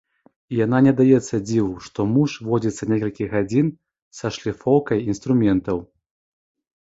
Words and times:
І 0.53 0.59
яна 0.59 0.77
не 0.85 0.93
даецца 0.99 1.37
дзіву, 1.49 1.73
што 1.87 2.05
муж 2.13 2.31
возіцца 2.47 2.83
некалькі 2.93 3.27
гадзін 3.33 3.67
са 4.21 4.27
шліфоўкай 4.37 4.99
інструментаў. 5.13 5.77